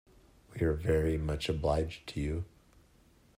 We 0.55 0.65
are 0.65 0.73
very 0.73 1.19
much 1.19 1.47
obliged 1.47 2.07
to 2.07 2.19
you! 2.21 2.45